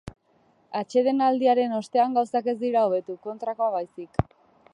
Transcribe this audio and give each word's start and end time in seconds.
Atsedenaldiaren 0.79 1.77
ostean 1.81 2.17
gauzak 2.19 2.51
ez 2.55 2.59
dira 2.65 2.87
hobetu, 2.89 3.19
kontrakoa 3.29 3.73
baizik. 3.79 4.25